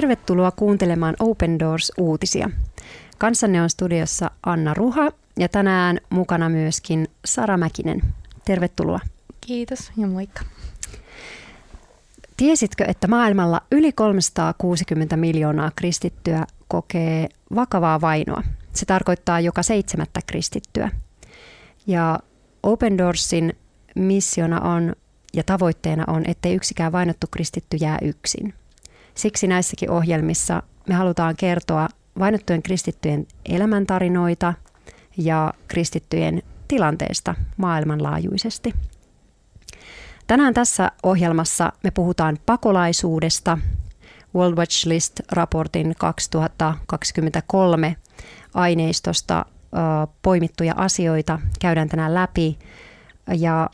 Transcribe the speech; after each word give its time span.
Tervetuloa 0.00 0.50
kuuntelemaan 0.50 1.14
Open 1.18 1.58
Doors-uutisia. 1.58 2.50
Kanssanne 3.18 3.62
on 3.62 3.70
studiossa 3.70 4.30
Anna 4.46 4.74
Ruha 4.74 5.10
ja 5.38 5.48
tänään 5.48 6.00
mukana 6.10 6.48
myöskin 6.48 7.08
Sara 7.24 7.56
Mäkinen. 7.56 8.02
Tervetuloa. 8.44 9.00
Kiitos 9.40 9.92
ja 9.96 10.06
moikka. 10.06 10.40
Tiesitkö, 12.36 12.84
että 12.88 13.08
maailmalla 13.08 13.60
yli 13.72 13.92
360 13.92 15.16
miljoonaa 15.16 15.70
kristittyä 15.76 16.46
kokee 16.68 17.28
vakavaa 17.54 18.00
vainoa? 18.00 18.42
Se 18.72 18.86
tarkoittaa 18.86 19.40
joka 19.40 19.62
seitsemättä 19.62 20.20
kristittyä. 20.26 20.90
Ja 21.86 22.18
Open 22.62 22.98
Doorsin 22.98 23.56
missiona 23.94 24.60
on 24.60 24.96
ja 25.32 25.44
tavoitteena 25.44 26.04
on, 26.06 26.22
ettei 26.26 26.54
yksikään 26.54 26.92
vainottu 26.92 27.26
kristitty 27.30 27.76
jää 27.80 27.98
yksin. 28.02 28.54
Siksi 29.20 29.46
näissäkin 29.46 29.90
ohjelmissa 29.90 30.62
me 30.88 30.94
halutaan 30.94 31.36
kertoa 31.36 31.88
vainottujen 32.18 32.62
kristittyjen 32.62 33.26
elämäntarinoita 33.46 34.54
ja 35.16 35.54
kristittyjen 35.68 36.42
tilanteesta 36.68 37.34
maailmanlaajuisesti. 37.56 38.74
Tänään 40.26 40.54
tässä 40.54 40.92
ohjelmassa 41.02 41.72
me 41.84 41.90
puhutaan 41.90 42.38
pakolaisuudesta, 42.46 43.58
World 44.34 44.58
Watch 44.58 44.86
List-raportin 44.86 45.94
2023 45.98 47.96
aineistosta 48.54 49.44
poimittuja 50.22 50.74
asioita 50.76 51.38
käydään 51.60 51.88
tänään 51.88 52.14
läpi 52.14 52.58
ja 53.36 53.70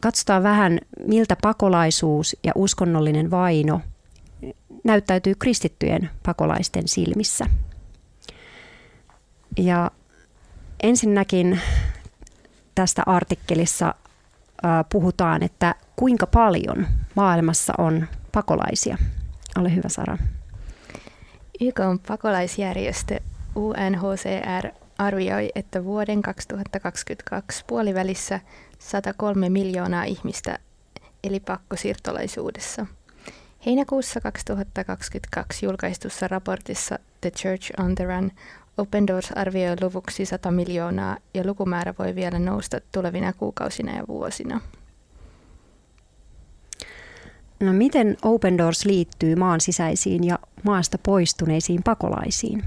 katsotaan 0.00 0.42
vähän, 0.42 0.78
miltä 1.06 1.36
pakolaisuus 1.42 2.36
ja 2.44 2.52
uskonnollinen 2.54 3.30
vaino 3.30 3.80
näyttäytyy 4.84 5.34
kristittyjen 5.34 6.10
pakolaisten 6.22 6.88
silmissä. 6.88 7.46
Ja 9.56 9.90
ensinnäkin 10.82 11.60
tästä 12.74 13.02
artikkelissa 13.06 13.94
puhutaan, 14.90 15.42
että 15.42 15.74
kuinka 15.96 16.26
paljon 16.26 16.86
maailmassa 17.14 17.72
on 17.78 18.08
pakolaisia. 18.32 18.98
Ole 19.58 19.74
hyvä 19.74 19.88
Sara. 19.88 20.18
YK 21.60 21.80
on 21.80 21.98
pakolaisjärjestö 21.98 23.20
UNHCR 23.56 24.70
arvioi, 24.98 25.50
että 25.54 25.84
vuoden 25.84 26.22
2022 26.22 27.64
puolivälissä 27.66 28.40
103 28.78 29.48
miljoonaa 29.48 30.04
ihmistä 30.04 30.58
eli 31.24 31.40
pakkosiirtolaisuudessa. 31.40 32.86
Heinäkuussa 33.66 34.20
2022 34.20 35.66
julkaistussa 35.66 36.28
raportissa 36.28 36.98
The 37.20 37.30
Church 37.30 37.80
on 37.80 37.94
the 37.94 38.04
Run 38.04 38.32
Open 38.78 39.06
Doors 39.06 39.32
arvioi 39.32 39.76
luvuksi 39.80 40.26
100 40.26 40.50
miljoonaa 40.50 41.16
ja 41.34 41.46
lukumäärä 41.46 41.94
voi 41.98 42.14
vielä 42.14 42.38
nousta 42.38 42.80
tulevina 42.92 43.32
kuukausina 43.32 43.96
ja 43.96 44.04
vuosina. 44.08 44.60
No 47.60 47.72
miten 47.72 48.16
Open 48.22 48.58
Doors 48.58 48.84
liittyy 48.84 49.36
maan 49.36 49.60
sisäisiin 49.60 50.24
ja 50.24 50.38
maasta 50.62 50.98
poistuneisiin 50.98 51.82
pakolaisiin? 51.82 52.64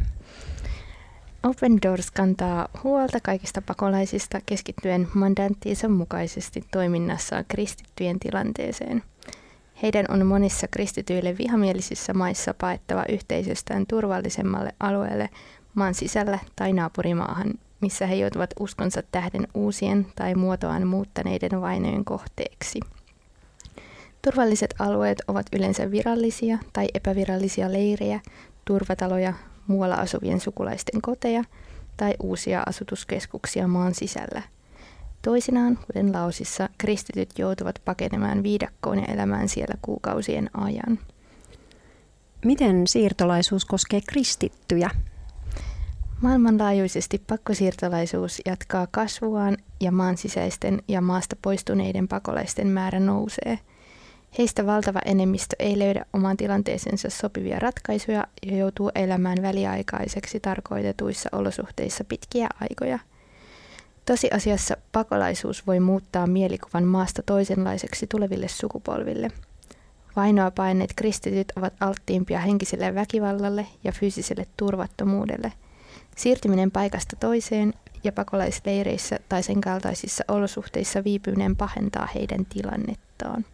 Open 1.43 1.77
Doors 1.81 2.11
kantaa 2.11 2.69
huolta 2.83 3.19
kaikista 3.23 3.61
pakolaisista 3.61 4.41
keskittyen 4.45 5.07
mandaattiinsa 5.13 5.89
mukaisesti 5.89 6.63
toiminnassaan 6.71 7.45
kristittyjen 7.47 8.19
tilanteeseen. 8.19 9.03
Heidän 9.81 10.05
on 10.09 10.25
monissa 10.25 10.67
kristityille 10.71 11.37
vihamielisissä 11.37 12.13
maissa 12.13 12.53
paettava 12.53 13.03
yhteisöstään 13.09 13.85
turvallisemmalle 13.87 14.75
alueelle 14.79 15.29
maan 15.73 15.93
sisällä 15.93 16.39
tai 16.55 16.73
naapurimaahan, 16.73 17.53
missä 17.81 18.07
he 18.07 18.15
joutuvat 18.15 18.49
uskonsa 18.59 19.03
tähden 19.11 19.47
uusien 19.53 20.07
tai 20.15 20.35
muotoaan 20.35 20.87
muuttaneiden 20.87 21.61
vainojen 21.61 22.05
kohteeksi. 22.05 22.79
Turvalliset 24.21 24.75
alueet 24.79 25.17
ovat 25.27 25.45
yleensä 25.53 25.91
virallisia 25.91 26.57
tai 26.73 26.87
epävirallisia 26.93 27.71
leirejä, 27.71 28.19
turvataloja, 28.65 29.33
muualla 29.67 29.95
asuvien 29.95 30.39
sukulaisten 30.39 31.01
koteja 31.01 31.43
tai 31.97 32.13
uusia 32.23 32.63
asutuskeskuksia 32.65 33.67
maan 33.67 33.95
sisällä. 33.95 34.41
Toisinaan, 35.21 35.77
kuten 35.87 36.13
Laosissa, 36.13 36.69
kristityt 36.77 37.29
joutuvat 37.39 37.81
pakenemaan 37.85 38.43
viidakkoon 38.43 38.97
ja 38.97 39.05
elämään 39.05 39.49
siellä 39.49 39.75
kuukausien 39.81 40.49
ajan. 40.53 40.99
Miten 42.45 42.87
siirtolaisuus 42.87 43.65
koskee 43.65 44.01
kristittyjä? 44.09 44.89
Maailmanlaajuisesti 46.21 47.23
pakkosiirtolaisuus 47.27 48.41
jatkaa 48.45 48.87
kasvuaan 48.91 49.57
ja 49.81 49.91
maan 49.91 50.17
sisäisten 50.17 50.83
ja 50.87 51.01
maasta 51.01 51.35
poistuneiden 51.41 52.07
pakolaisten 52.07 52.67
määrä 52.67 52.99
nousee– 52.99 53.59
Heistä 54.37 54.65
valtava 54.65 54.99
enemmistö 55.05 55.55
ei 55.59 55.79
löydä 55.79 56.05
omaan 56.13 56.37
tilanteeseensa 56.37 57.09
sopivia 57.09 57.59
ratkaisuja 57.59 58.27
ja 58.45 58.57
joutuu 58.57 58.91
elämään 58.95 59.37
väliaikaiseksi 59.41 60.39
tarkoitetuissa 60.39 61.29
olosuhteissa 61.31 62.03
pitkiä 62.03 62.49
aikoja. 62.61 62.99
Tosiasiassa 64.09 64.77
pakolaisuus 64.91 65.67
voi 65.67 65.79
muuttaa 65.79 66.27
mielikuvan 66.27 66.83
maasta 66.83 67.21
toisenlaiseksi 67.25 68.07
tuleville 68.07 68.47
sukupolville. 68.47 69.31
Vainoa 70.15 70.51
paineet 70.51 70.93
kristityt 70.95 71.47
ovat 71.55 71.73
alttiimpia 71.79 72.39
henkiselle 72.39 72.95
väkivallalle 72.95 73.67
ja 73.83 73.91
fyysiselle 73.91 74.45
turvattomuudelle. 74.57 75.53
Siirtyminen 76.15 76.71
paikasta 76.71 77.15
toiseen 77.15 77.73
ja 78.03 78.11
pakolaisleireissä 78.11 79.19
tai 79.29 79.43
sen 79.43 79.61
kaltaisissa 79.61 80.23
olosuhteissa 80.27 81.03
viipyminen 81.03 81.55
pahentaa 81.55 82.07
heidän 82.15 82.45
tilannettaan. 82.45 83.45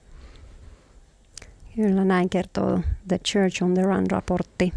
Kyllä 1.75 2.03
näin 2.03 2.29
kertoo 2.29 2.79
The 3.07 3.19
Church 3.19 3.63
on 3.63 3.73
the 3.73 3.83
Run-raportti. 3.83 4.73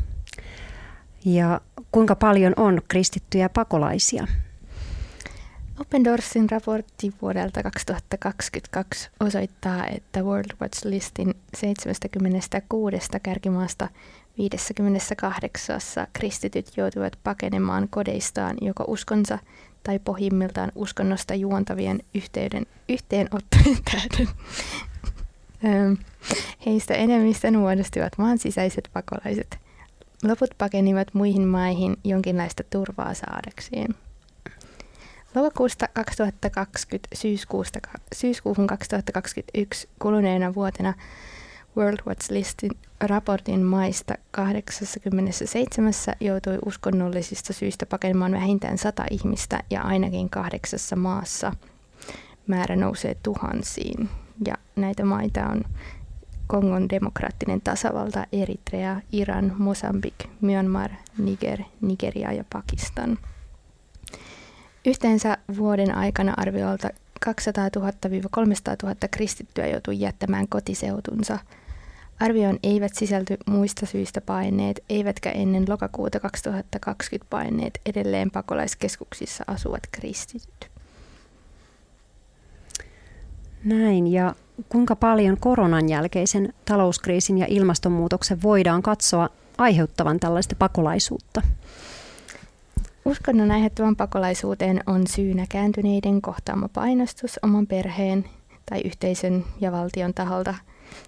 Ja 1.24 1.60
kuinka 1.92 2.16
paljon 2.16 2.52
on 2.56 2.80
kristittyjä 2.88 3.48
pakolaisia? 3.48 4.26
Open 5.80 6.04
Doorsin 6.04 6.50
raportti 6.50 7.14
vuodelta 7.22 7.62
2022 7.62 9.10
osoittaa, 9.20 9.86
että 9.86 10.22
World 10.22 10.50
Watch 10.62 10.86
Listin 10.86 11.34
76 11.56 13.08
kärkimaasta 13.22 13.88
58 14.38 15.80
kristityt 16.12 16.76
joutuvat 16.76 17.18
pakenemaan 17.24 17.88
kodeistaan 17.90 18.56
joko 18.60 18.84
uskonsa 18.86 19.38
tai 19.82 19.98
pohjimmiltaan 19.98 20.72
uskonnosta 20.74 21.34
juontavien 21.34 22.00
yhteyden, 22.14 22.66
yhteenottojen 22.88 23.78
tähden. 23.92 24.28
Heistä 26.66 26.94
enemmistön 26.94 27.58
muodostivat 27.58 28.18
maan 28.18 28.38
sisäiset 28.38 28.88
pakolaiset. 28.92 29.58
Loput 30.24 30.50
pakenivat 30.58 31.14
muihin 31.14 31.48
maihin 31.48 31.96
jonkinlaista 32.04 32.62
turvaa 32.70 33.14
saadakseen. 33.14 33.94
Lokakuusta 35.38 35.88
2020 35.92 37.08
syyskuusta, 37.14 37.78
syyskuuhun 38.14 38.66
2021 38.66 39.88
kuluneena 39.98 40.54
vuotena 40.54 40.94
World 41.76 41.98
Watch 42.06 42.30
Listin 42.30 42.70
raportin 43.00 43.60
maista 43.60 44.14
87 44.30 45.92
joutui 46.20 46.58
uskonnollisista 46.66 47.52
syistä 47.52 47.86
pakenemaan 47.86 48.32
vähintään 48.32 48.78
100 48.78 49.04
ihmistä 49.10 49.62
ja 49.70 49.82
ainakin 49.82 50.30
kahdeksassa 50.30 50.96
maassa 50.96 51.52
määrä 52.46 52.76
nousee 52.76 53.16
tuhansiin. 53.22 54.08
Ja 54.46 54.54
näitä 54.76 55.04
maita 55.04 55.46
on 55.46 55.64
Kongon 56.46 56.88
demokraattinen 56.88 57.60
tasavalta, 57.60 58.26
Eritrea, 58.32 59.00
Iran, 59.12 59.52
Mosambik, 59.58 60.14
Myanmar, 60.40 60.90
Niger, 61.18 61.60
Nigeria 61.80 62.32
ja 62.32 62.44
Pakistan. 62.52 63.18
Yhteensä 64.88 65.38
vuoden 65.56 65.94
aikana 65.94 66.34
arviolta 66.36 66.88
200 67.20 67.68
000-300 67.68 67.80
000 68.82 68.94
kristittyä 69.10 69.66
joutui 69.66 70.00
jättämään 70.00 70.48
kotiseutunsa. 70.48 71.38
Arvioon 72.20 72.58
eivät 72.62 72.94
sisälty 72.94 73.36
muista 73.46 73.86
syistä 73.86 74.20
paineet, 74.20 74.84
eivätkä 74.88 75.30
ennen 75.30 75.64
lokakuuta 75.68 76.20
2020 76.20 77.30
paineet 77.30 77.80
edelleen 77.86 78.30
pakolaiskeskuksissa 78.30 79.44
asuvat 79.46 79.82
kristityt. 79.92 80.70
Näin, 83.64 84.06
ja 84.06 84.34
kuinka 84.68 84.96
paljon 84.96 85.36
koronan 85.40 85.88
jälkeisen 85.88 86.54
talouskriisin 86.64 87.38
ja 87.38 87.46
ilmastonmuutoksen 87.48 88.42
voidaan 88.42 88.82
katsoa 88.82 89.28
aiheuttavan 89.58 90.20
tällaista 90.20 90.54
pakolaisuutta? 90.58 91.42
Uskonnon 93.08 93.50
aiheuttavan 93.50 93.96
pakolaisuuteen 93.96 94.80
on 94.86 95.06
syynä 95.06 95.46
kääntyneiden 95.48 96.22
kohtaama 96.22 96.68
painostus 96.68 97.38
oman 97.42 97.66
perheen 97.66 98.24
tai 98.70 98.80
yhteisön 98.84 99.44
ja 99.60 99.72
valtion 99.72 100.14
taholta 100.14 100.54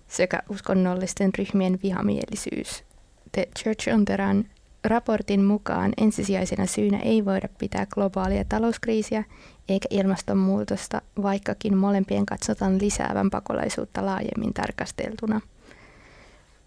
sekä 0.08 0.42
uskonnollisten 0.48 1.30
ryhmien 1.38 1.78
vihamielisyys. 1.82 2.84
The 3.32 3.48
Church 3.58 3.94
on 3.94 4.04
the 4.04 4.16
Run 4.16 4.44
raportin 4.84 5.44
mukaan 5.44 5.92
ensisijaisena 5.96 6.66
syynä 6.66 6.98
ei 6.98 7.24
voida 7.24 7.48
pitää 7.58 7.86
globaalia 7.86 8.44
talouskriisiä 8.48 9.24
eikä 9.68 9.88
ilmastonmuutosta, 9.90 11.02
vaikkakin 11.22 11.76
molempien 11.76 12.26
katsotaan 12.26 12.80
lisäävän 12.80 13.30
pakolaisuutta 13.30 14.06
laajemmin 14.06 14.54
tarkasteltuna. 14.54 15.40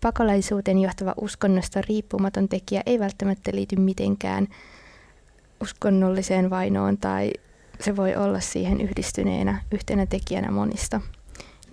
Pakolaisuuteen 0.02 0.80
johtava 0.80 1.14
uskonnosta 1.22 1.82
riippumaton 1.82 2.50
tekijä 2.50 2.84
ei 2.86 3.00
välttämättä 3.00 3.52
liity 3.54 3.76
mitenkään 3.76 4.48
uskonnolliseen 5.64 6.50
vainoon 6.50 6.98
tai 6.98 7.32
se 7.80 7.96
voi 7.96 8.16
olla 8.16 8.40
siihen 8.40 8.82
yhdistyneenä 8.82 9.62
yhtenä 9.72 10.06
tekijänä 10.06 10.52
monista. 10.52 11.02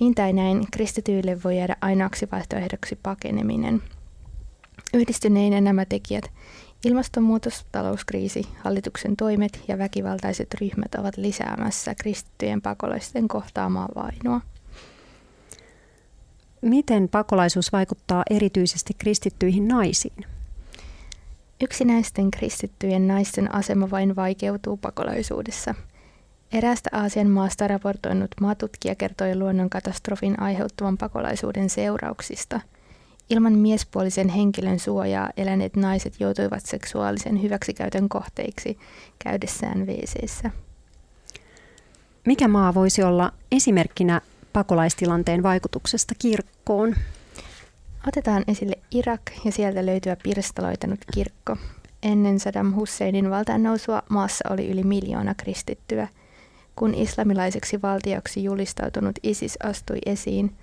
Niin 0.01 0.15
tai 0.15 0.33
näin, 0.33 0.67
kristityille 0.71 1.39
voi 1.45 1.59
jäädä 1.59 1.77
ainoaksi 1.81 2.29
vaihtoehdoksi 2.33 2.99
pakeneminen. 3.03 3.83
Yhdistyneinä 4.95 5.61
nämä 5.61 5.85
tekijät, 5.85 6.31
ilmastonmuutos, 6.85 7.67
talouskriisi, 7.73 8.43
hallituksen 8.65 9.17
toimet 9.17 9.61
ja 9.69 9.79
väkivaltaiset 9.79 10.55
ryhmät 10.61 10.95
ovat 10.95 11.17
lisäämässä 11.17 11.95
kristittyjen 11.95 12.63
pakolaisten 12.63 13.29
kohtaamaa 13.29 13.89
vainoa. 13.95 14.41
Miten 16.63 17.09
pakolaisuus 17.09 17.73
vaikuttaa 17.73 18.23
erityisesti 18.31 18.95
kristittyihin 18.99 19.69
naisiin? 19.69 20.27
Yksinäisten 21.63 22.31
kristittyjen 22.31 23.09
naisten 23.09 23.55
asema 23.55 23.91
vain 23.91 24.17
vaikeutuu 24.17 24.77
pakolaisuudessa. 24.77 25.75
Eräästä 26.53 26.91
Aasian 26.93 27.31
maasta 27.31 27.69
raportoinut 27.69 28.31
maatutkija 28.41 28.95
kertoi 28.95 29.37
luonnonkatastrofin 29.37 30.41
aiheuttavan 30.43 30.99
pakolaisuuden 30.99 31.71
seurauksista. 31.71 32.61
Ilman 33.31 33.53
miespuolisen 33.53 34.29
henkilön 34.29 34.79
suojaa 34.79 35.31
eläneet 35.37 35.77
naiset 35.77 36.21
joutuivat 36.21 36.67
seksuaalisen 36.67 37.43
hyväksikäytön 37.43 38.09
kohteiksi 38.09 38.79
käydessään 39.19 39.87
wc 39.87 40.45
Mikä 42.27 42.49
maa 42.49 42.75
voisi 42.75 43.03
olla 43.03 43.33
esimerkkinä 43.53 44.21
pakolaistilanteen 44.53 45.43
vaikutuksesta 45.43 46.15
kirkkoon? 46.19 46.95
Otetaan 48.09 48.45
esille 48.49 48.79
Irak 48.91 49.21
ja 49.45 49.53
sieltä 49.53 49.87
löytyvä 49.87 50.17
pirstaloitanut 50.23 51.01
kirkko. 51.15 51.57
Ennen 52.03 52.41
Saddam 52.41 52.75
Husseinin 52.75 53.31
valtaan 53.31 53.63
nousua 53.63 54.03
maassa 54.09 54.49
oli 54.51 54.71
yli 54.71 54.83
miljoona 54.83 55.35
kristittyä. 55.35 56.09
Kun 56.77 56.95
islamilaiseksi 56.95 57.83
valtioksi 57.83 58.45
julistautunut 58.45 59.19
ISIS 59.23 59.59
astui 59.63 59.99
esiin, 60.07 60.57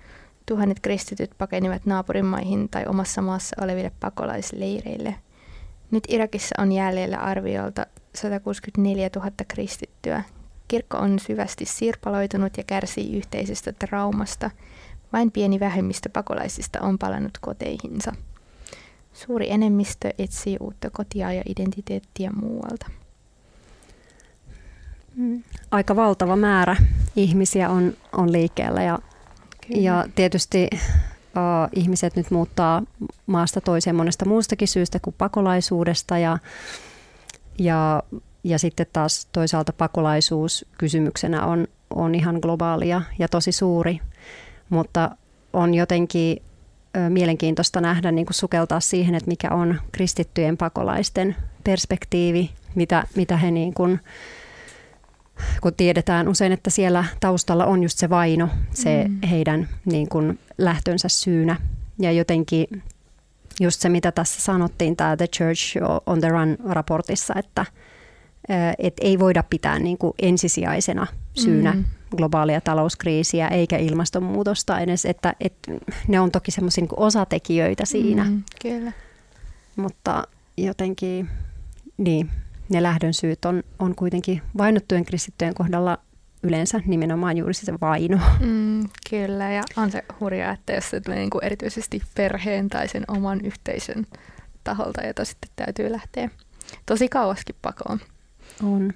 tuhannet 0.46 0.80
kristityt 0.80 1.30
pakenivat 1.38 1.86
naapurimaihin 1.86 2.68
tai 2.68 2.84
omassa 2.86 3.22
maassa 3.22 3.56
oleville 3.60 3.92
pakolaisleireille. 4.00 5.14
Nyt 5.90 6.04
Irakissa 6.08 6.54
on 6.58 6.72
jäljellä 6.72 7.16
arviolta 7.16 7.86
164 8.14 9.10
000 9.16 9.30
kristittyä. 9.48 10.22
Kirkko 10.68 10.98
on 10.98 11.18
syvästi 11.18 11.64
sirpaloitunut 11.64 12.56
ja 12.56 12.64
kärsii 12.64 13.16
yhteisestä 13.16 13.72
traumasta– 13.72 14.50
vain 15.12 15.32
pieni 15.32 15.60
vähemmistö 15.60 16.08
pakolaisista 16.12 16.80
on 16.80 16.98
palannut 16.98 17.38
koteihinsa. 17.40 18.14
Suuri 19.12 19.50
enemmistö 19.50 20.10
etsii 20.18 20.56
uutta 20.60 20.90
kotia 20.90 21.32
ja 21.32 21.42
identiteettiä 21.46 22.30
muualta. 22.30 22.86
Mm. 25.16 25.42
Aika 25.70 25.96
valtava 25.96 26.36
määrä 26.36 26.76
ihmisiä 27.16 27.70
on, 27.70 27.92
on 28.12 28.32
liikkeellä 28.32 28.82
ja, 28.82 28.98
ja 29.68 30.06
tietysti 30.14 30.68
uh, 30.72 31.68
ihmiset 31.72 32.16
nyt 32.16 32.30
muuttaa 32.30 32.82
maasta 33.26 33.60
toiseen 33.60 33.96
monesta 33.96 34.24
muustakin 34.24 34.68
syystä 34.68 34.98
kuin 35.00 35.14
pakolaisuudesta 35.18 36.18
ja, 36.18 36.38
ja, 37.58 38.02
ja 38.44 38.58
sitten 38.58 38.86
taas 38.92 39.28
toisaalta 39.32 39.72
pakolaisuus 39.72 40.66
kysymyksenä 40.78 41.46
on, 41.46 41.66
on 41.90 42.14
ihan 42.14 42.38
globaalia 42.42 43.02
ja 43.18 43.28
tosi 43.28 43.52
suuri 43.52 44.00
mutta 44.68 45.10
on 45.52 45.74
jotenkin 45.74 46.42
mielenkiintoista 47.08 47.80
nähdä, 47.80 48.12
niin 48.12 48.26
kuin 48.26 48.34
sukeltaa 48.34 48.80
siihen, 48.80 49.14
että 49.14 49.28
mikä 49.28 49.48
on 49.50 49.80
kristittyjen 49.92 50.56
pakolaisten 50.56 51.36
perspektiivi, 51.64 52.50
mitä, 52.74 53.06
mitä 53.16 53.36
he 53.36 53.50
niin 53.50 53.74
kuin, 53.74 54.00
kun 55.60 55.74
tiedetään 55.74 56.28
usein, 56.28 56.52
että 56.52 56.70
siellä 56.70 57.04
taustalla 57.20 57.66
on 57.66 57.82
just 57.82 57.98
se 57.98 58.10
vaino, 58.10 58.48
se 58.74 59.04
mm. 59.08 59.28
heidän 59.28 59.68
niin 59.84 60.08
kuin 60.08 60.38
lähtönsä 60.58 61.08
syynä. 61.08 61.56
Ja 61.98 62.12
jotenkin 62.12 62.82
just 63.60 63.80
se, 63.80 63.88
mitä 63.88 64.12
tässä 64.12 64.40
sanottiin, 64.40 64.96
tämä 64.96 65.16
The 65.16 65.26
Church 65.26 65.78
on 66.06 66.20
the 66.20 66.28
Run-raportissa, 66.28 67.34
että 67.38 67.66
et 68.78 68.94
ei 69.00 69.18
voida 69.18 69.42
pitää 69.42 69.78
niin 69.78 69.98
kuin 69.98 70.14
ensisijaisena 70.22 71.06
syynä 71.38 71.72
mm 71.72 71.84
globaalia 72.16 72.60
talouskriisiä 72.60 73.48
eikä 73.48 73.76
ilmastonmuutosta 73.76 74.80
edes, 74.80 75.04
että, 75.04 75.34
että 75.40 75.72
ne 76.08 76.20
on 76.20 76.30
toki 76.30 76.50
semmoisia 76.50 76.82
niin 76.82 76.90
osatekijöitä 76.96 77.84
siinä. 77.84 78.24
Mm, 78.24 78.42
kyllä. 78.62 78.92
Mutta 79.76 80.24
jotenkin, 80.56 81.28
niin, 81.98 82.30
ne 82.68 82.82
lähdön 82.82 83.14
syyt 83.14 83.44
on, 83.44 83.62
on 83.78 83.94
kuitenkin 83.94 84.42
vainottujen 84.58 85.04
kristittyjen 85.04 85.54
kohdalla 85.54 85.98
yleensä 86.42 86.80
nimenomaan 86.86 87.36
juuri 87.36 87.54
se 87.54 87.72
vaino. 87.80 88.20
Mm, 88.40 88.88
kyllä, 89.10 89.50
ja 89.50 89.62
on 89.76 89.90
se 89.90 90.04
hurjaa, 90.20 90.52
että 90.52 90.72
jos 90.72 90.90
se 90.90 91.00
tulee 91.00 91.18
niin 91.18 91.30
kuin 91.30 91.44
erityisesti 91.44 92.02
perheen 92.14 92.68
tai 92.68 92.88
sen 92.88 93.04
oman 93.08 93.40
yhteisön 93.44 94.06
taholta, 94.64 95.06
jota 95.06 95.24
sitten 95.24 95.50
täytyy 95.56 95.92
lähteä 95.92 96.30
tosi 96.86 97.08
kauaskin 97.08 97.56
pakoon. 97.62 98.00
On. 98.62 98.92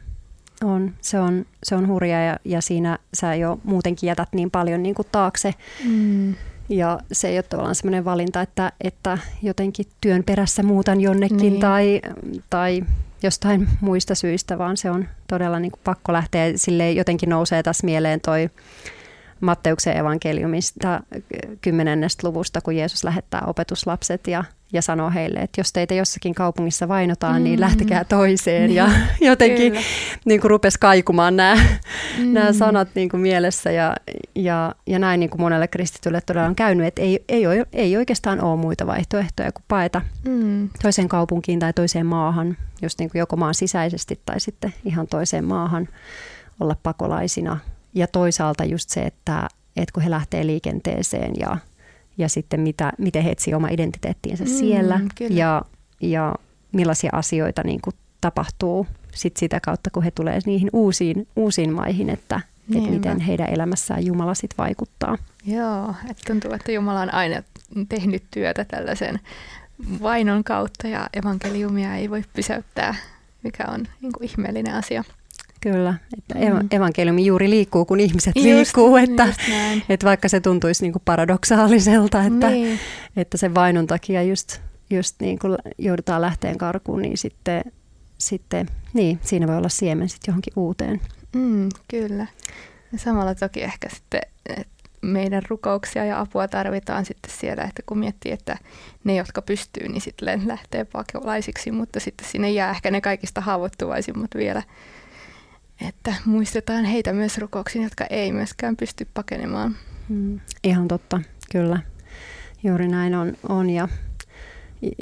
On, 0.64 0.94
se 1.00 1.20
on, 1.20 1.46
se 1.62 1.74
on 1.74 1.88
hurja 1.88 2.24
ja, 2.24 2.36
ja 2.44 2.60
siinä 2.60 2.98
sä 3.14 3.34
jo 3.34 3.60
muutenkin 3.64 4.06
jätät 4.06 4.28
niin 4.32 4.50
paljon 4.50 4.82
niin 4.82 4.94
kuin 4.94 5.08
taakse. 5.12 5.54
Mm. 5.84 6.34
Ja 6.68 6.98
se 7.12 7.28
ei 7.28 7.36
ole 7.36 7.42
tavallaan 7.42 7.74
semmoinen 7.74 8.04
valinta, 8.04 8.40
että, 8.40 8.72
että 8.80 9.18
jotenkin 9.42 9.86
työn 10.00 10.24
perässä 10.24 10.62
muutan 10.62 11.00
jonnekin 11.00 11.36
niin. 11.36 11.60
tai, 11.60 12.00
tai 12.50 12.82
jostain 13.22 13.68
muista 13.80 14.14
syistä, 14.14 14.58
vaan 14.58 14.76
se 14.76 14.90
on 14.90 15.08
todella 15.28 15.58
niin 15.58 15.72
kuin 15.72 15.80
pakko 15.84 16.12
lähteä. 16.12 16.52
Sille 16.56 16.92
jotenkin 16.92 17.28
nousee 17.28 17.62
tässä 17.62 17.84
mieleen 17.84 18.20
toi 18.20 18.50
Matteuksen 19.40 19.96
evankeliumista 19.96 21.00
kymmenennestä 21.60 22.28
luvusta, 22.28 22.60
kun 22.60 22.76
Jeesus 22.76 23.04
lähettää 23.04 23.42
opetuslapset 23.46 24.26
ja 24.26 24.44
ja 24.72 24.82
sanoo 24.82 25.10
heille, 25.10 25.40
että 25.40 25.60
jos 25.60 25.72
teitä 25.72 25.94
jossakin 25.94 26.34
kaupungissa 26.34 26.88
vainotaan, 26.88 27.34
niin 27.34 27.40
mm. 27.42 27.44
niin 27.44 27.60
lähtekää 27.60 28.04
toiseen. 28.04 28.66
Niin, 28.66 28.76
ja 28.76 28.90
jotenkin 29.20 29.74
niin 30.24 30.40
kuin 30.40 30.50
rupesi 30.50 30.78
kaikumaan 30.80 31.36
nämä, 31.36 31.54
mm. 32.18 32.32
nämä 32.32 32.52
sanat 32.52 32.88
niin 32.94 33.08
kuin 33.08 33.20
mielessä 33.20 33.70
ja, 33.70 33.96
ja, 34.34 34.74
ja 34.86 34.98
näin 34.98 35.20
niin 35.20 35.30
kuin 35.30 35.40
monelle 35.40 35.68
kristitylle 35.68 36.20
todella 36.20 36.48
on 36.48 36.54
käynyt, 36.54 36.86
että 36.86 37.02
ei, 37.02 37.24
ei, 37.28 37.46
ole, 37.46 37.66
ei 37.72 37.96
oikeastaan 37.96 38.40
ole 38.40 38.56
muita 38.60 38.86
vaihtoehtoja 38.86 39.52
kuin 39.52 39.64
paeta 39.68 40.02
mm. 40.28 40.68
toiseen 40.82 41.08
kaupunkiin 41.08 41.58
tai 41.58 41.72
toiseen 41.72 42.06
maahan, 42.06 42.56
just 42.82 42.98
niin 42.98 43.10
kuin 43.10 43.20
joko 43.20 43.36
maan 43.36 43.54
sisäisesti 43.54 44.20
tai 44.26 44.40
sitten 44.40 44.74
ihan 44.84 45.06
toiseen 45.06 45.44
maahan 45.44 45.88
olla 46.60 46.76
pakolaisina. 46.82 47.58
Ja 47.94 48.06
toisaalta 48.06 48.64
just 48.64 48.90
se, 48.90 49.00
että, 49.00 49.48
että 49.76 49.92
kun 49.92 50.02
he 50.02 50.10
lähtee 50.10 50.46
liikenteeseen 50.46 51.32
ja 51.40 51.56
ja 52.18 52.28
sitten 52.28 52.60
mitä, 52.60 52.92
miten 52.98 53.22
he 53.22 53.30
etsivät 53.30 53.56
oma 53.56 53.68
identiteettiinsä 53.68 54.44
mm, 54.44 54.50
siellä 54.50 55.00
ja, 55.30 55.62
ja 56.00 56.34
millaisia 56.72 57.10
asioita 57.12 57.62
niin 57.64 57.80
kuin 57.80 57.94
tapahtuu 58.20 58.86
sit 59.14 59.36
sitä 59.36 59.60
kautta, 59.60 59.90
kun 59.90 60.02
he 60.02 60.10
tulee 60.10 60.38
niihin 60.46 60.70
uusiin, 60.72 61.28
uusiin 61.36 61.72
maihin, 61.72 62.10
että, 62.10 62.40
että 62.76 62.90
miten 62.90 63.20
heidän 63.20 63.48
elämässään 63.48 64.06
Jumala 64.06 64.34
sitten 64.34 64.58
vaikuttaa. 64.58 65.18
Joo, 65.46 65.94
että 66.10 66.22
tuntuu, 66.26 66.52
että 66.52 66.72
Jumala 66.72 67.00
on 67.00 67.14
aina 67.14 67.42
tehnyt 67.88 68.22
työtä 68.30 68.64
tällaisen 68.64 69.20
vainon 70.02 70.44
kautta 70.44 70.88
ja 70.88 71.08
evankeliumia 71.12 71.96
ei 71.96 72.10
voi 72.10 72.24
pysäyttää, 72.32 72.94
mikä 73.42 73.64
on 73.68 73.88
niin 74.00 74.12
kuin 74.12 74.24
ihmeellinen 74.24 74.74
asia. 74.74 75.04
Kyllä, 75.62 75.94
että 76.18 76.34
mm. 76.34 76.68
evankeliumi 76.70 77.26
juuri 77.26 77.50
liikkuu, 77.50 77.84
kun 77.84 78.00
ihmiset 78.00 78.36
just, 78.36 78.46
liikkuu, 78.46 78.96
että, 78.96 79.28
että 79.88 80.06
vaikka 80.06 80.28
se 80.28 80.40
tuntuisi 80.40 80.84
niin 80.84 80.92
kuin 80.92 81.02
paradoksaaliselta, 81.04 82.22
että, 82.24 82.50
niin. 82.50 82.78
että 83.16 83.36
sen 83.36 83.54
vainon 83.54 83.86
takia 83.86 84.22
just, 84.22 84.60
just 84.90 85.16
niin 85.20 85.38
kuin 85.38 85.58
joudutaan 85.78 86.20
lähteen 86.20 86.58
karkuun, 86.58 87.02
niin 87.02 87.18
sitten, 87.18 87.62
sitten 88.18 88.66
niin, 88.92 89.18
siinä 89.22 89.46
voi 89.46 89.56
olla 89.56 89.68
siemen 89.68 90.08
sitten 90.08 90.32
johonkin 90.32 90.52
uuteen. 90.56 91.00
Mm, 91.36 91.68
kyllä. 91.88 92.26
Ja 92.92 92.98
samalla 92.98 93.34
toki 93.34 93.62
ehkä 93.62 93.88
sitten 93.88 94.20
meidän 95.02 95.42
rukouksia 95.48 96.04
ja 96.04 96.20
apua 96.20 96.48
tarvitaan 96.48 97.04
sitten 97.04 97.32
siellä, 97.40 97.62
että 97.62 97.82
kun 97.86 97.98
miettii, 97.98 98.32
että 98.32 98.58
ne, 99.04 99.14
jotka 99.14 99.42
pystyy, 99.42 99.88
niin 99.88 100.00
sitten 100.00 100.42
lähtee 100.46 100.84
pakolaisiksi, 100.84 101.70
mutta 101.70 102.00
sitten 102.00 102.28
sinne 102.28 102.50
jää 102.50 102.70
ehkä 102.70 102.90
ne 102.90 103.00
kaikista 103.00 103.40
haavoittuvaisimmat 103.40 104.30
vielä 104.34 104.62
että 105.80 106.14
muistetaan 106.24 106.84
heitä 106.84 107.12
myös 107.12 107.38
rukouksiin, 107.38 107.84
jotka 107.84 108.04
ei 108.10 108.32
myöskään 108.32 108.76
pysty 108.76 109.08
pakenemaan. 109.14 109.76
Mm, 110.08 110.40
ihan 110.64 110.88
totta, 110.88 111.20
kyllä. 111.52 111.78
Juuri 112.64 112.88
näin 112.88 113.14
on. 113.14 113.32
on 113.48 113.70
ja, 113.70 113.88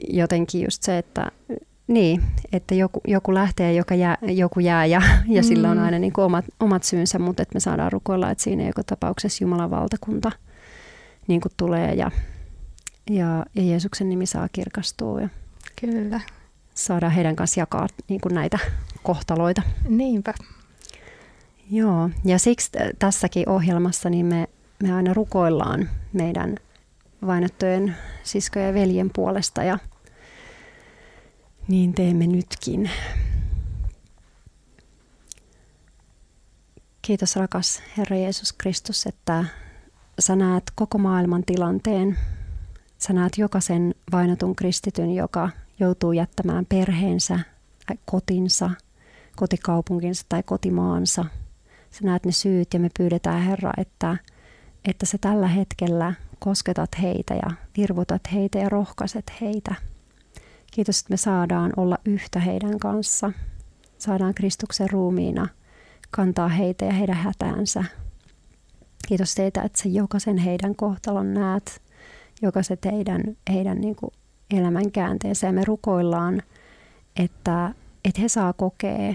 jotenkin 0.08 0.62
just 0.62 0.82
se, 0.82 0.98
että 0.98 1.30
niin, 1.86 2.22
että 2.52 2.74
joku, 2.74 3.00
joku 3.06 3.34
lähtee, 3.34 3.74
joka 3.74 3.94
jää, 3.94 4.18
joku 4.22 4.60
jää 4.60 4.86
ja, 4.86 5.02
ja 5.28 5.42
mm. 5.42 5.46
sillä 5.46 5.70
on 5.70 5.76
mm. 5.76 5.84
aina 5.84 5.98
niin 5.98 6.12
kuin 6.12 6.24
omat, 6.24 6.44
omat 6.60 6.82
syynsä, 6.82 7.18
mutta 7.18 7.42
että 7.42 7.56
me 7.56 7.60
saadaan 7.60 7.92
rukoilla, 7.92 8.30
että 8.30 8.44
siinä 8.44 8.66
joka 8.66 8.82
tapauksessa 8.82 9.44
Jumalan 9.44 9.70
valtakunta 9.70 10.32
niin 11.28 11.40
kuin 11.40 11.52
tulee 11.56 11.94
ja, 11.94 12.10
ja, 13.10 13.46
ja 13.54 13.62
Jeesuksen 13.62 14.08
nimi 14.08 14.26
saa 14.26 14.48
kirkastua. 14.52 15.20
Ja 15.20 15.28
Kyllä. 15.80 16.20
Saadaan 16.74 17.12
heidän 17.12 17.36
kanssa 17.36 17.60
jakaa 17.60 17.86
niin 18.08 18.20
kuin 18.20 18.34
näitä 18.34 18.58
kohtaloita. 19.02 19.62
Niinpä. 19.88 20.34
Joo, 21.72 22.10
ja 22.24 22.38
siksi 22.38 22.70
tässäkin 22.98 23.48
ohjelmassa 23.48 24.10
niin 24.10 24.26
me, 24.26 24.48
me 24.82 24.92
aina 24.92 25.14
rukoillaan 25.14 25.88
meidän 26.12 26.56
vainottujen 27.26 27.96
siskojen 28.22 28.68
ja 28.68 28.74
veljen 28.74 29.10
puolesta 29.14 29.62
ja 29.62 29.78
niin 31.68 31.94
teemme 31.94 32.26
nytkin. 32.26 32.90
Kiitos 37.02 37.36
rakas 37.36 37.82
Herra 37.98 38.16
Jeesus 38.16 38.52
Kristus, 38.52 39.06
että 39.06 39.44
sä 40.18 40.36
näet 40.36 40.64
koko 40.74 40.98
maailman 40.98 41.44
tilanteen. 41.44 42.18
Sä 42.98 43.12
näet 43.12 43.38
jokaisen 43.38 43.94
vainotun 44.12 44.56
kristityn, 44.56 45.14
joka 45.14 45.50
joutuu 45.80 46.12
jättämään 46.12 46.66
perheensä, 46.66 47.40
kotinsa, 48.04 48.70
kotikaupunkinsa 49.36 50.26
tai 50.28 50.42
kotimaansa. 50.42 51.24
Sä 51.90 52.04
näet 52.04 52.26
ne 52.26 52.32
syyt 52.32 52.74
ja 52.74 52.80
me 52.80 52.88
pyydetään 52.98 53.42
Herra, 53.42 53.72
että, 53.76 54.16
että 54.84 55.06
sä 55.06 55.18
tällä 55.20 55.48
hetkellä 55.48 56.14
kosketat 56.38 56.90
heitä 57.02 57.34
ja 57.34 57.50
virvotat 57.76 58.22
heitä 58.32 58.58
ja 58.58 58.68
rohkaiset 58.68 59.32
heitä– 59.40 59.74
Kiitos, 60.70 61.00
että 61.00 61.12
me 61.12 61.16
saadaan 61.16 61.72
olla 61.76 61.98
yhtä 62.04 62.40
heidän 62.40 62.78
kanssa. 62.78 63.32
Saadaan 63.98 64.34
Kristuksen 64.34 64.90
ruumiina 64.90 65.48
kantaa 66.10 66.48
heitä 66.48 66.84
ja 66.84 66.92
heidän 66.92 67.16
hätäänsä. 67.16 67.84
Kiitos 69.08 69.34
teitä, 69.34 69.62
että 69.62 69.82
sä 69.82 69.88
jokaisen 69.88 70.38
heidän 70.38 70.76
kohtalon 70.76 71.34
näet, 71.34 71.82
jokaiset 72.42 72.84
heidän, 72.84 73.22
heidän 73.52 73.80
niin 73.80 73.96
kuin 73.96 74.12
elämän 74.50 74.90
käänteensä. 74.90 75.46
Ja 75.46 75.52
me 75.52 75.64
rukoillaan, 75.64 76.42
että, 77.16 77.74
että 78.04 78.20
he 78.20 78.28
saa 78.28 78.52
kokea 78.52 79.14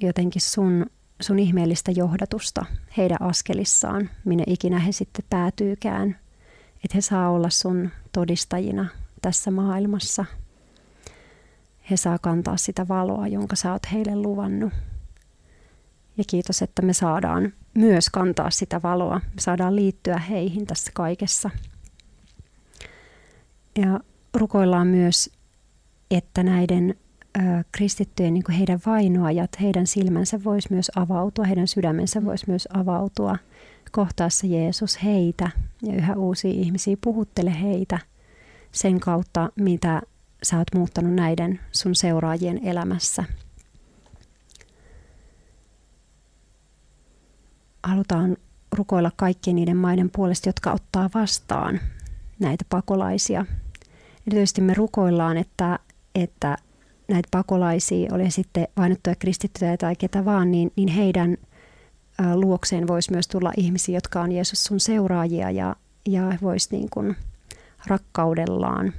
jotenkin 0.00 0.42
sun, 0.42 0.86
sun 1.20 1.38
ihmeellistä 1.38 1.90
johdatusta 1.90 2.64
heidän 2.96 3.22
askelissaan, 3.22 4.10
minne 4.24 4.44
ikinä 4.46 4.78
he 4.78 4.92
sitten 4.92 5.24
päätyykään. 5.30 6.18
Että 6.84 6.94
he 6.94 7.00
saa 7.00 7.30
olla 7.30 7.50
sun 7.50 7.90
todistajina 8.12 8.86
tässä 9.22 9.50
maailmassa. 9.50 10.24
He 11.90 11.96
saa 11.96 12.18
kantaa 12.18 12.56
sitä 12.56 12.88
valoa, 12.88 13.26
jonka 13.26 13.56
sä 13.56 13.72
oot 13.72 13.82
heille 13.92 14.16
luvannut. 14.16 14.72
Ja 16.16 16.24
kiitos, 16.26 16.62
että 16.62 16.82
me 16.82 16.92
saadaan 16.92 17.52
myös 17.74 18.10
kantaa 18.10 18.50
sitä 18.50 18.80
valoa. 18.82 19.20
Me 19.34 19.40
saadaan 19.40 19.76
liittyä 19.76 20.18
heihin 20.18 20.66
tässä 20.66 20.92
kaikessa. 20.94 21.50
Ja 23.78 24.00
rukoillaan 24.34 24.86
myös, 24.86 25.30
että 26.10 26.42
näiden 26.42 26.94
kristittyjen, 27.72 28.34
niin 28.34 28.50
heidän 28.58 28.80
vainoajat, 28.86 29.50
heidän 29.60 29.86
silmänsä 29.86 30.44
voisi 30.44 30.68
myös 30.70 30.90
avautua, 30.96 31.44
heidän 31.44 31.68
sydämensä 31.68 32.24
voisi 32.24 32.44
myös 32.48 32.68
avautua 32.74 33.36
kohtaassa 33.92 34.46
Jeesus 34.46 35.04
heitä 35.04 35.50
ja 35.82 35.94
yhä 35.94 36.14
uusia 36.16 36.50
ihmisiä, 36.50 36.96
puhuttele 37.00 37.60
heitä– 37.60 37.98
sen 38.72 39.00
kautta, 39.00 39.52
mitä 39.56 40.02
sä 40.42 40.58
oot 40.58 40.74
muuttanut 40.74 41.14
näiden 41.14 41.60
sun 41.72 41.94
seuraajien 41.94 42.60
elämässä. 42.64 43.24
Halutaan 47.82 48.36
rukoilla 48.72 49.10
kaikkien 49.16 49.56
niiden 49.56 49.76
maiden 49.76 50.10
puolesta, 50.10 50.48
jotka 50.48 50.72
ottaa 50.72 51.10
vastaan 51.14 51.80
näitä 52.38 52.64
pakolaisia. 52.68 53.46
Erityisesti 54.26 54.60
me 54.60 54.74
rukoillaan, 54.74 55.36
että, 55.36 55.78
että 56.14 56.56
näitä 57.08 57.28
pakolaisia, 57.30 58.14
oli 58.14 58.30
sitten 58.30 58.68
vainottuja 58.76 59.16
kristittyjä 59.16 59.76
tai 59.76 59.96
ketä 59.96 60.24
vaan, 60.24 60.50
niin, 60.50 60.72
niin 60.76 60.88
heidän 60.88 61.36
luokseen 62.34 62.86
voisi 62.86 63.12
myös 63.12 63.28
tulla 63.28 63.52
ihmisiä, 63.56 63.96
jotka 63.96 64.20
on 64.20 64.32
Jeesus 64.32 64.64
sun 64.64 64.80
seuraajia 64.80 65.50
ja, 65.50 65.76
ja 66.06 66.22
voisi 66.42 66.68
niin 66.70 66.90
kuin– 66.90 67.16
rakkaudellaan 67.86 68.92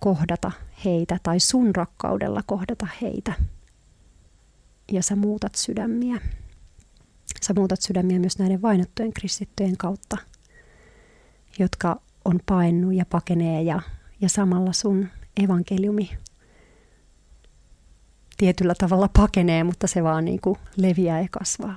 kohdata 0.00 0.52
heitä 0.84 1.18
tai 1.22 1.40
sun 1.40 1.74
rakkaudella 1.74 2.42
kohdata 2.46 2.86
heitä. 3.02 3.32
Ja 4.92 5.02
sä 5.02 5.16
muutat 5.16 5.54
sydämiä. 5.54 6.20
Sä 7.42 7.54
muutat 7.54 7.80
sydämiä 7.80 8.18
myös 8.18 8.38
näiden 8.38 8.62
vainottujen 8.62 9.12
kristittyjen 9.12 9.76
kautta, 9.76 10.16
jotka 11.58 12.00
on 12.24 12.40
painnu 12.46 12.90
ja 12.90 13.06
pakenee 13.06 13.62
ja, 13.62 13.80
ja 14.20 14.28
samalla 14.28 14.72
sun 14.72 15.08
evankeliumi 15.42 16.10
tietyllä 18.40 18.74
tavalla 18.78 19.08
pakenee, 19.18 19.64
mutta 19.64 19.86
se 19.86 20.04
vaan 20.04 20.24
niin 20.24 20.40
kuin 20.40 20.56
leviää 20.76 21.20
ja 21.20 21.28
kasvaa. 21.30 21.76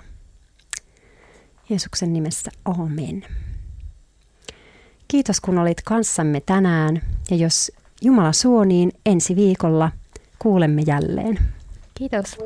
Jeesuksen 1.70 2.14
nimessä, 2.14 2.52
amen. 2.66 3.26
Kiitos 5.08 5.42
kun 5.42 5.58
olit 5.58 5.82
kanssamme 5.82 6.42
tänään 6.46 7.02
ja 7.32 7.36
jos 7.38 7.72
Jumala 8.02 8.34
suo, 8.34 8.64
niin 8.64 8.92
ensi 9.06 9.36
viikolla 9.36 9.92
kuulemme 10.40 10.82
jälleen. 10.88 11.40
Kiitos. 11.94 12.38